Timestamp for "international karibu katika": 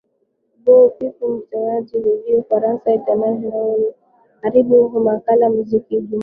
2.93-4.99